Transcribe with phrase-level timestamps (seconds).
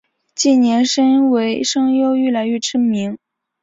[0.33, 3.19] 近年身为声优愈来愈知名。